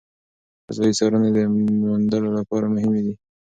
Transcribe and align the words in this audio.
فضایي 0.65 0.93
څارنې 0.99 1.29
د 1.37 1.39
موندلو 1.83 2.29
لپاره 2.37 2.65
مهمې 2.75 3.01
دي. 3.05 3.13